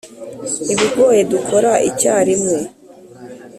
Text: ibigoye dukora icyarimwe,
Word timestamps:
ibigoye 0.73 1.21
dukora 1.31 1.71
icyarimwe, 1.89 2.57